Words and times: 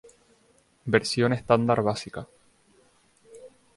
Versión 0.93 1.29
estándar 1.39 1.79
básica. 1.89 2.21